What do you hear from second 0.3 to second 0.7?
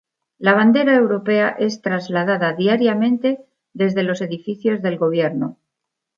La